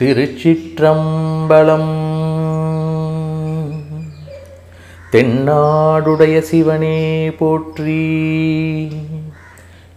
[0.00, 1.90] திருச்சிற்றம்பலம்.
[5.12, 8.04] தென்னாடுடைய சிவனே போற்றி.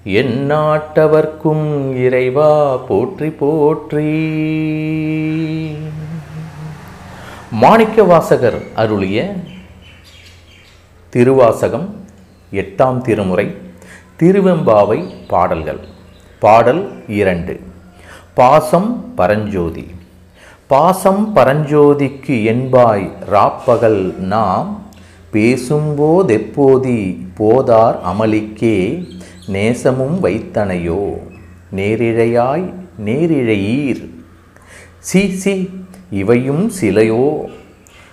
[0.06, 4.10] எந்நாட்டவர்க்கும் இறைவா போற்றி போற்றி.
[7.50, 9.36] மாணிக்க வாசகர் அருளிய
[11.10, 12.06] திருவாசகம்
[12.52, 13.58] எட்டாம் திருமுறை
[14.20, 15.80] திருவெம்பாவை பாடல்கள்.
[16.40, 17.62] பாடல் இரண்டு.
[18.34, 19.86] பாசம் பரஞ்சோதி.
[20.68, 24.82] பாசம் பரஞ்சோதிக்கு என்பாய் ராப்பகல் நாம்
[25.34, 29.08] பேசும்போதெப்போதி போதார் அமளிக்கே
[29.48, 31.14] நேசமும் வைத்தனையோ.
[31.76, 32.74] நேரிழையாய்
[33.06, 34.10] நேரிழையீர்.
[35.00, 35.70] சி சி
[36.12, 37.42] இவையும் சிலையோ.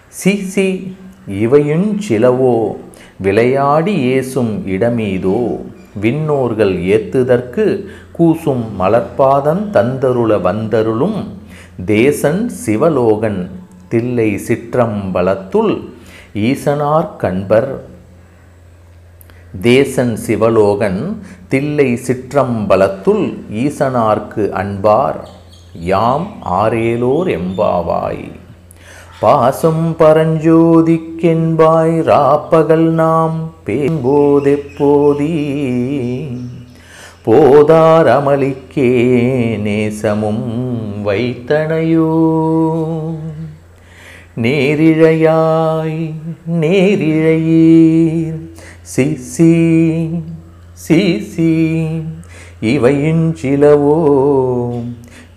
[0.09, 0.97] சி சி
[1.29, 2.77] இவையும் சிலவோ.
[3.17, 5.61] விளையாடி ஏசும் இடமீதோ.
[6.01, 7.87] விண்ணோர்கள் ஏத்துதற்கு
[8.21, 11.39] கூசும் மலர்பாதன் தந்தருள வந்தருளும்
[11.85, 13.51] தேசன் சிவலோகன்
[13.89, 15.89] தில்லை சிற்றம்பலத்துள்
[16.35, 17.81] ஈசனார் கண்பர்.
[19.61, 21.17] தேசன் சிவலோகன்
[21.49, 25.21] தில்லை சிற்றம்பலத்துள் ஈசனார்க்கு அன்பார்.
[25.73, 28.31] யாம் ஆரேலோர் எம்பாவாய்.
[29.21, 31.97] பாசம் பரஞ்சோதிக்கென்பாய்.
[32.03, 35.35] ராப்பகல் நாம் பேம்போதெப்போதீ
[37.27, 38.93] போதார் அமளிக்கே
[39.59, 40.47] நேசமும்
[41.05, 42.15] வைத்தனையோ
[44.41, 46.13] நேரிழையாய்
[46.61, 48.41] நேரிழையீர்.
[48.97, 50.11] சிசி
[50.89, 51.89] சிசி
[52.61, 54.19] இவையின் சிலவோ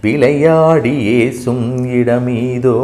[0.04, 2.80] விளையாடியேசும் இடமீதோ.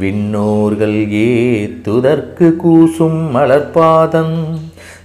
[0.00, 4.58] விண்ணோர்கள் ஏத்துதற்கு கூசும் மலர்பாதம்.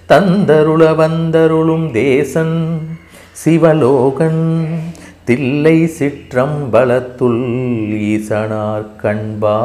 [0.08, 2.88] தந்தருள வந்தருளும் தேசன்
[3.44, 4.44] சிவலோகன்
[5.24, 7.44] தில்லை சிற்றம்பலத்துள்
[8.12, 9.58] ஈசனார் கண்பா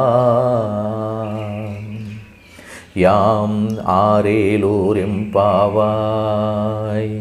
[2.94, 7.16] யாம் ஆரேலோர் எம்பாவாய்.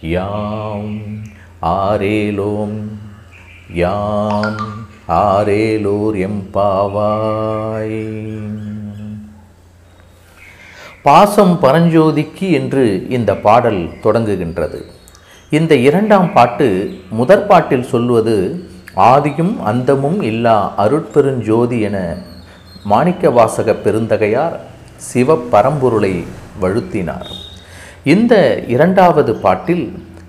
[0.00, 0.92] யாம்
[1.62, 2.78] ஆரேலோம்
[3.72, 4.60] யாம்
[5.08, 7.98] ஆரேலோர் எம்பாவாய்.
[11.10, 14.80] பாசம் பரஞ்சோதிக்கு என்று இந்த பாடல் தொடங்குகின்றது.
[15.58, 16.66] இந்த இரண்டாம் பாட்டு
[17.10, 18.34] முதற் பாட்டில் சொல்வது
[18.96, 21.96] ஆதியும் அந்தமும் இல்லா அருட்பெருஞ்சோதி என
[22.84, 24.56] மாணிக்க வாசக பெருந்தகையார்
[24.96, 26.12] சிவ பரம்பொருளை
[26.62, 27.30] வழுத்தினார்.
[28.04, 28.34] இந்த
[28.74, 29.86] இரண்டாவது பாட்டில்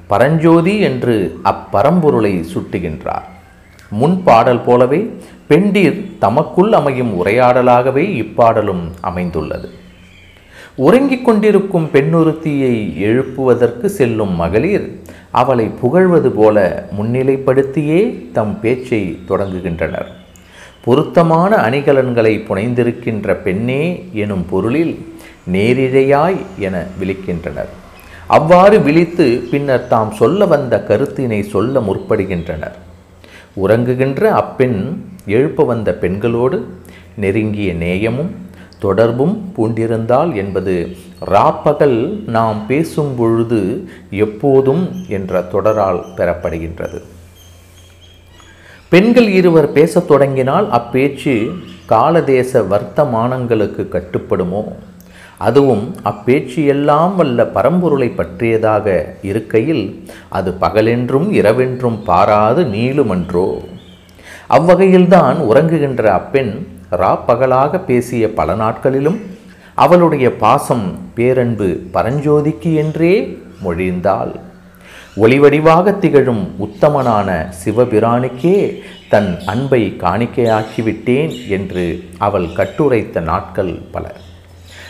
[0.08, 3.28] பரஞ்சோதி என்று அப்பரம்பொருளை சுட்டுகின்றார்.
[3.90, 5.02] முன் பாடல் போலவே
[5.50, 9.70] பெண்டீர் தமக்குள் அமையும் உரையாடலாகவே இப்பாடலும் அமைந்துள்ளது.
[10.76, 15.00] உறங்கிக் கொண்டிருக்கும் பெண்ணொருத்தியை எழுப்புவதற்கு செல்லும் மகளிர்
[15.32, 20.06] அவளை புகழ்வது போல முன்னிலைப்படுத்தியே தம் பேச்சை தொடங்குகின்றனர்.
[20.84, 25.06] பொருத்தமான அணிகலன்களை புனைந்திருக்கின்ற பெண்ணே எனும் பொருளில்
[25.52, 27.72] நேரிழையாய் என விழிக்கின்றனர்.
[28.28, 32.78] அவ்வாறு விழித்து பின்னர் தாம் சொல்ல வந்த கருத்தினை சொல்ல முற்படுகின்றனர்.
[33.64, 36.66] உறங்குகின்ற அப்பெண் எழுப்ப வந்த பெண்களோடு
[37.16, 38.32] நெருங்கிய நேயமும்
[38.82, 40.76] தொடர்பும் பூண்டிருந்தால் என்பது
[41.26, 41.98] ராப்பகல்
[42.30, 43.60] நாம் பேசும் பொழுது
[44.10, 47.00] எப்போதும் என்ற தொடரால் பெறப்படுகின்றது.
[48.90, 51.36] பெண்கள் இருவர் பேசத் தொடங்கினால் அப்பேச்சு
[51.86, 54.64] காலதேச வர்த்தமானங்களுக்கு கட்டுப்படுமோ?
[55.38, 59.86] அதுவும் அப்பேச்சு எல்லாம் வல்ல பரம்பொருளை பற்றியதாக இருக்கையில்
[60.30, 63.48] அது பகலென்றும் இரவென்றும் பாராது நீளுமன்றோ?
[64.50, 66.54] அவ்வகையில்தான் உறங்குகின்ற அப்பெண்
[66.92, 69.20] ராப்பகலாக பேசிய பல நாட்களிலும்
[69.76, 70.86] அவளுடைய பாசம்
[71.16, 73.14] பேரன்பு பரஞ்சோதிக்கு என்றே
[73.66, 74.34] மொழிந்தாள்.
[75.18, 77.30] ஒளிவடிவாக திகழும் உத்தமனான
[77.62, 78.58] சிவபிரானுக்கே
[79.10, 81.86] தன் அன்பை காணிக்கையாக்கிவிட்டேன் என்று
[82.18, 84.06] அவள் கட்டுரைத்த நாட்கள் பல.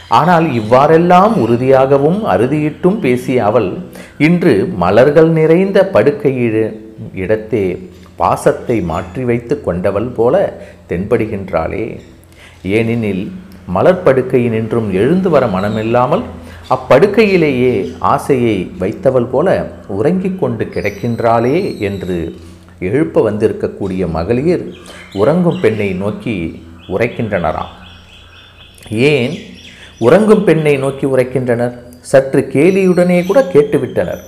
[0.10, 3.70] ஆனால் இவ்வாறெல்லாம் உறுதியாகவும் அறுதியிட்டும் பேசிய அவள்
[4.18, 6.58] இன்று மலர்கள் நிறைந்த படுக்கையிட
[7.14, 7.66] இடத்தே
[8.22, 10.36] பாசத்தை மாற்றி வைத்து கொண்டவள் போல
[10.90, 11.86] தென்படுகின்றாளே.
[12.78, 13.24] ஏனெனில்
[13.76, 16.24] மலர்படுக்கையினின்றும் எழுந்து வர மனமில்லாமல்
[16.76, 17.74] அப்படுக்கையிலேயே
[18.14, 19.48] ஆசையை வைத்தவள் போல
[19.98, 21.58] உறங்கிக் கொண்டு கிடக்கின்றாளே
[21.88, 22.18] என்று
[22.90, 24.64] எழுப்ப வந்திருக்கக்கூடிய மகளிர்
[25.22, 26.36] உறங்கும் பெண்ணை நோக்கி
[26.96, 27.74] உரைக்கின்றனராம்.
[29.12, 29.34] ஏன்
[30.06, 31.76] உறங்கும் பெண்ணை நோக்கி உரைக்கின்றனர்?
[32.12, 34.24] சற்று கேலியுடனே கூட கேட்டுவிட்டனர்.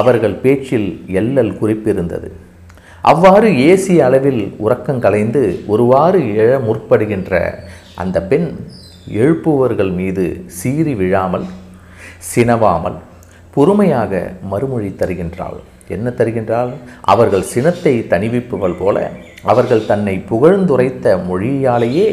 [0.00, 0.88] அவர்கள் பேச்சில்
[1.18, 2.30] எல்லல் குறிப்பிருந்தது.
[3.02, 5.42] அவ்வாறு ஏசிய அளவில் உறக்கம் கலைந்து
[5.72, 7.32] ஒருவாறு எழ முற்படுகின்ற
[8.02, 8.48] அந்த பெண்
[9.20, 10.24] எழுப்புவர்கள் மீது
[10.58, 11.46] சீறி விழாமல்
[12.30, 12.98] சினவாமல்
[13.54, 14.12] பொறுமையாக
[14.50, 15.58] மறுமொழி தருகின்றாள்.
[15.94, 16.72] என்ன தருகின்றாள்?
[17.12, 18.96] அவர்கள் சினத்தை தணிவிப்புகள் போல
[19.52, 22.08] அவர்கள் தன்னை புகழ்ந்துரைத்த மொழியாலேயே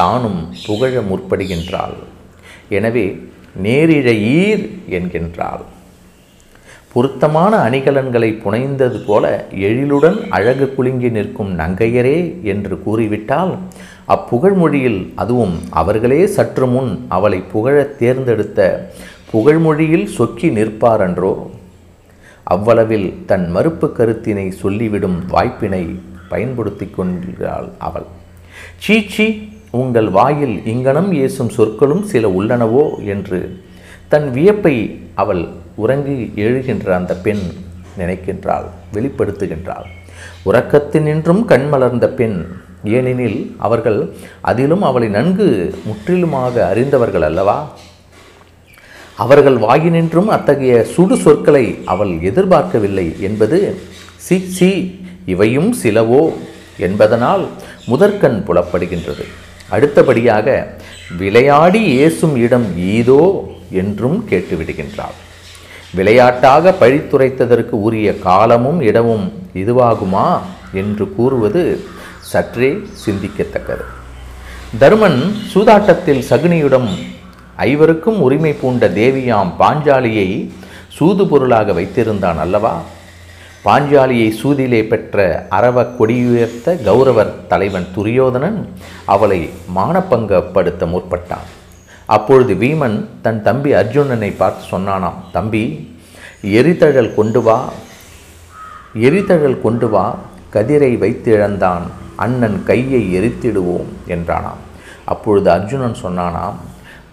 [0.00, 1.96] தானும் புகழ முற்படுகின்றாள்.
[2.68, 3.06] எனவே
[3.64, 4.64] நேரிழையீர்
[4.98, 5.64] என்கின்றாள்.
[6.96, 13.58] பொருத்தமான அணிகலன்களை புனைந்தது போல எழிலுடன் அழகு குலுங்கி நிற்கும் நங்கையரே என்று கூறிவிட்டால்
[14.08, 18.90] அப்புகழ்மொழியில் அதுவும் அவர்களே சற்று முன் அவளை புகழத் தேர்ந்தெடுத்த
[19.30, 21.46] புகழ்மொழியில் சொக்கி நிற்பாரன்றோ?
[22.44, 28.06] அவ்வளவில் தன் மறுப்பு கருத்தினை சொல்லிவிடும் வாய்ப்பினை பயன்படுத்தி கொள்கிறாள் அவள்.
[28.76, 33.04] சீச்சி உங்கள் வாயில் இங்கனம் ஏசும் சொற்களும் சில உள்ளனவோ?
[33.04, 33.60] என்று
[34.08, 37.44] தன் வியப்பை அவள் உறங்கி எழுகின்ற அந்த பெண்
[37.98, 39.86] நினைக்கின்றாள் வெளிப்படுத்துகின்றாள்.
[40.48, 42.38] உறக்கத்தினின்றும் கண் மலர்ந்த பெண்
[42.84, 44.00] ஏனெனில் அவர்கள்
[44.40, 45.48] அதிலும் அவளை நன்கு
[45.84, 47.58] முற்றிலுமாக அறிந்தவர்கள் அல்லவா?
[49.24, 53.58] அவர்கள் வாயினின்றும் அத்தகைய சுடு சொற்களை அவள் எதிர்பார்க்கவில்லை என்பது
[54.26, 54.70] சி சி
[55.26, 56.22] இவையும் சிலவோ
[56.78, 57.44] என்பதனால்
[57.86, 59.26] முதற்கண் புலப்படுகின்றது.
[59.68, 60.46] அடுத்தபடியாக
[61.18, 63.22] விளையாடி ஏசும் இடம் ஈதோ
[63.82, 65.16] என்றும் கேட்டுவிடுகின்றாள்.
[65.96, 70.26] விளையாட்டாக பழித்துரைத்ததற்கு உரிய காலமும் இடமும் இதுவாகுமா
[70.80, 71.62] என்று கூறுவது
[72.32, 72.70] சற்றே
[73.06, 73.84] சிந்திக்கத்தக்கது.
[74.80, 75.20] தருமன்
[75.54, 76.88] சூதாட்டத்தில் சகுனியுடன்
[77.58, 80.28] ஐவருக்கும் உரிமை பூண்ட தேவியாம் பாஞ்சாலியை
[80.96, 82.74] சூது பொருளாக வைத்திருந்தான் அல்லவா?
[83.64, 88.60] பாஞ்சாலியை சூதிலே பெற்ற அரவ கொடியுயர்த்த கௌரவர் தலைவன் துரியோதனன்
[89.04, 89.40] அவளை
[89.76, 91.48] மானப்பங்கப்படுத்த முற்பட்டான்.
[92.06, 95.94] அப்பொழுது வீமன் தன் தம்பி அர்ஜுனனை பார்த்து சொன்னானாம் தம்பி
[96.42, 97.72] எரித்தழல் கொண்டு வா.
[98.94, 100.16] எரித்தழல் கொண்டு வா
[100.52, 101.82] கதிரை வைத்திழந்தான்
[102.16, 104.62] அண்ணன் கையை எரித்திடுவோம் என்றானாம்.
[105.04, 106.54] அப்பொழுது அர்ஜுனன் சொன்னானாம்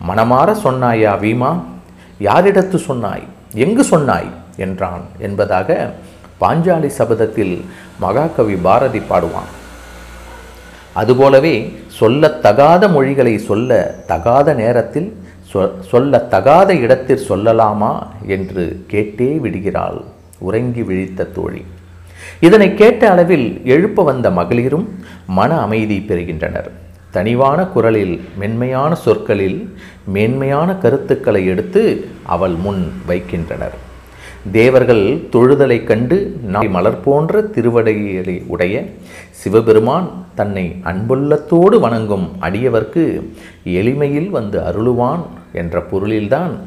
[0.07, 1.61] மனமாற சொன்னாயா வீமா?
[2.19, 3.23] யாரிடத்து சொன்னாய்?
[3.53, 4.29] எங்கு சொன்னாய்?
[4.57, 5.01] என்றான்.
[5.19, 5.93] என்பதாக
[6.41, 7.65] பாஞ்சாலி சபதத்தில்
[7.99, 9.51] மகாகவி பாரதி பாடுவான்.
[10.93, 11.55] அதுபோலவே
[11.99, 15.09] சொல்லத்தகாத மொழிகளை சொல்ல தகாத நேரத்தில்
[15.53, 15.61] சொ
[15.91, 17.91] சொல்லத்தகாத இடத்தில் சொல்லலாமா
[18.27, 19.99] என்று கேட்டே விடுகிறாள்
[20.47, 21.61] உறங்கி விழித்த தோழி.
[22.39, 24.87] இதனை கேட்ட அளவில் எழுப்ப வந்த மகளிரும்
[25.27, 26.69] மன அமைதி பெறுகின்றனர்.
[27.11, 29.59] தனிவான குரலில் மென்மையான சொற்களில்
[30.05, 31.83] மேன்மையான கருத்துக்களை எடுத்து
[32.35, 33.75] அவள் முன் வைக்கின்றனர்.
[34.51, 38.85] தேவர்கள் தொழுதலை கண்டு நாய் மலர் போன்ற திருவடைகளை உடைய
[39.31, 43.23] சிவபெருமான் தன்னை அன்புள்ளத்தோடு வணங்கும் அடியவர்க்கு
[43.65, 45.23] எளிமையில் வந்து அருளுவான்
[45.53, 46.57] என்ற பொருளில்தான்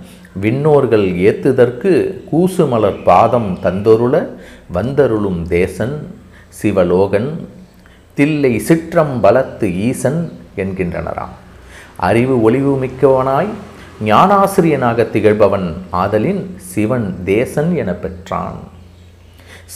[0.43, 4.27] விண்ணோர்கள் ஏத்துதற்கு கூசு மலர் பாதம் தந்தொருள
[4.73, 6.07] வந்தருளும் தேசன்
[6.63, 7.31] சிவலோகன்
[8.15, 11.35] தில்லை சிற்றம் பலத்து ஈசன் என்கின்றனராம்.
[11.97, 13.49] அறிவு ஒளிவு மிக்கவனாய்
[14.05, 18.59] ஞானாசிரியனாக திகழ்பவன் ஆதலின் சிவன் தேசன் என பெற்றான்.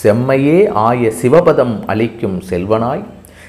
[0.02, 3.04] செம்மையே ஆய சிவபதம் அளிக்கும் செல்வனாய்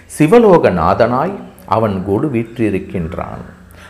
[0.05, 1.33] சிவலோக நாதனாய்
[1.65, 3.43] அவன் கொடு வீற்றிருக்கின்றான்.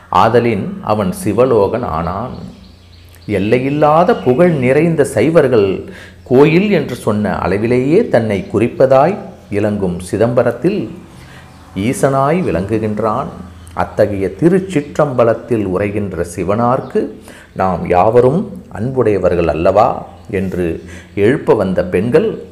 [0.09, 2.35] ஆதலின் அவன் சிவலோகன் ஆனான்.
[3.25, 5.91] எல்லையில்லாத புகழ் நிறைந்த சைவர்கள்
[6.23, 9.17] கோயில் என்று சொன்ன அளவிலேயே தன்னை குறிப்பதாய்
[9.49, 10.89] இலங்கும் சிதம்பரத்தில்
[11.75, 13.27] ஈசனாய் விளங்குகின்றான்.
[13.73, 17.11] அத்தகைய திருச்சிற்றம்பலத்தில் உரைகின்ற சிவனார்க்கு
[17.55, 20.83] நாம் யாவரும் அன்புடையவர்கள் அல்லவா என்று
[21.15, 22.49] எழுப்ப வந்த பெண்கள்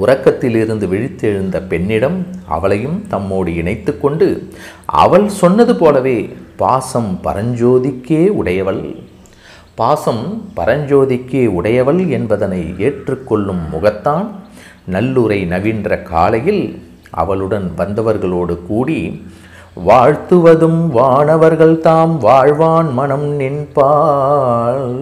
[0.00, 4.48] உறக்கத்திலிருந்து விழித்தெழுந்த பெண்ணிடம் அவளையும் தம்மோடு இணைத்து கொண்டு
[4.86, 8.96] அவள் சொன்னது போலவே பாசம் பரஞ்சோதிக்கே உடையவள்.
[9.74, 14.28] பாசம் பரஞ்சோதிக்கே உடையவள் என்பதனை ஏற்றுக்கொள்ளும் முகத்தான்
[14.90, 19.22] நல்லுரை நவின்ற காலையில் அவளுடன் வந்தவர்களோடு கூடி
[19.84, 24.96] வாழ்த்துவதும் வானவர்கள் தாம் வாழ்வான் மனம் நின்பாள்.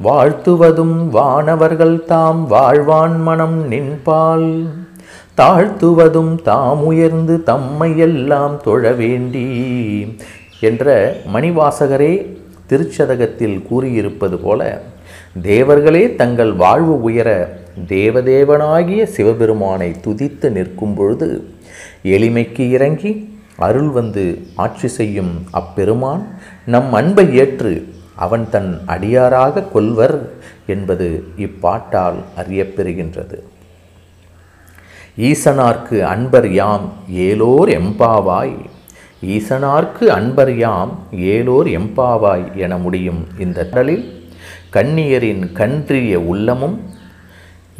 [0.00, 4.66] வாழ்த்துவதும் வானவர்கள் தாம் வாழ்வான் மனம் நின்பால்
[5.36, 9.48] தாழ்த்துவதும் தாம் உயர்ந்து தம்மை எல்லாம் தொழ வேண்டி
[10.60, 14.82] என்ற மணிவாசகரே திருச்சதகத்தில் கூறியிருப்பது போல
[15.42, 17.58] தேவர்களே தங்கள் வாழ்வு உயர
[17.88, 21.52] தேவதேவனாகிய சிவபெருமானை துதித்து நிற்கும் பொழுது
[22.02, 23.31] எளிமைக்கு இறங்கி
[23.64, 24.24] அருள் வந்து
[24.64, 26.22] ஆட்சி செய்யும் அப்பெருமான்
[26.66, 27.72] நம் அன்பை ஏற்று
[28.24, 30.16] அவன் தன் அடியாராக கொள்வர்
[30.66, 31.08] என்பது
[31.44, 33.38] இப்பாட்டால் அறியப்பெறுகின்றது.
[35.28, 36.86] ஈசனார்க்கு அன்பர் யாம்
[37.26, 38.54] ஏலோர் எம்பாவாய்.
[39.34, 40.92] ஈசனார்க்கு அன்பர் யாம்
[41.34, 44.06] ஏலோர் எம்பாவாய் என முடியும் இந்த கடலில்
[44.76, 46.76] கண்ணியரின் கன்றிய உள்ளமும்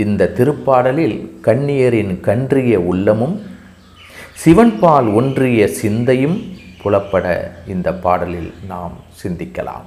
[0.02, 3.34] இந்த திருப்பாடலில் கண்ணியரின் கன்றிய உள்ளமும்
[4.34, 6.42] சிவன்பால் ஒன்றிய சிந்தையும்
[6.84, 9.84] புலப்பட இந்த பாடலில் நாம் சிந்திக்கலாம்.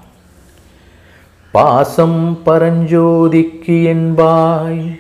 [1.52, 5.00] பாசம் பரஞ்சோதிக்கு என்பாய்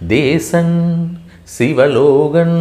[0.07, 1.17] தேசன்
[1.57, 2.59] சிவலோகன்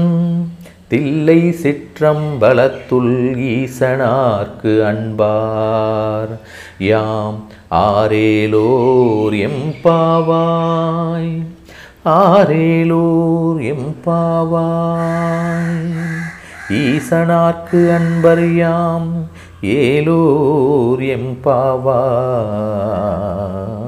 [0.88, 6.34] தில்லை சிற்றம்பலத்துள் ஈசனார்க்கு அன்பார்.
[6.78, 11.42] யாம் ஆரேலோர் எம்பாவாய்
[12.04, 15.82] ஆரேலோர் எம்பாவாய்.
[16.68, 19.28] ஈசனார்க்கு அன்பர் யாம்
[19.62, 23.81] ஏலோர் எம்பாவாய்.